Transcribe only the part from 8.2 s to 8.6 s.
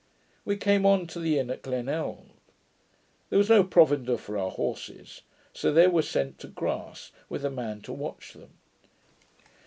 them.